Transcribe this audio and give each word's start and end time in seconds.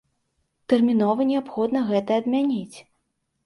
Тэрмінова 0.73 1.27
неабходна 1.33 1.79
гэта 1.93 2.21
адмяніць! 2.25 2.77